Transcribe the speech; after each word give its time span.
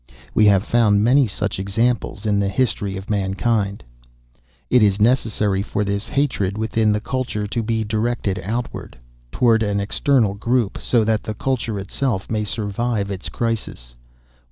We 0.33 0.45
have 0.45 0.63
found 0.63 1.03
many 1.03 1.27
such 1.27 1.59
examples 1.59 2.25
in 2.25 2.39
the 2.39 2.49
history 2.49 2.97
of 2.97 3.07
mankind. 3.07 3.83
"It 4.67 4.81
is 4.81 4.99
necessary 4.99 5.61
for 5.61 5.83
this 5.85 6.07
hatred 6.07 6.57
within 6.57 6.91
the 6.91 6.99
culture 6.99 7.45
to 7.45 7.61
be 7.61 7.83
directed 7.83 8.39
outward, 8.43 8.97
toward 9.31 9.61
an 9.61 9.79
external 9.79 10.33
group, 10.33 10.79
so 10.81 11.03
that 11.03 11.21
the 11.21 11.35
culture 11.35 11.77
itself 11.77 12.31
may 12.31 12.43
survive 12.45 13.11
its 13.11 13.29
crisis. 13.29 13.93